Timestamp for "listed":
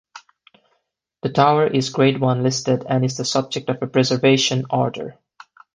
2.41-2.83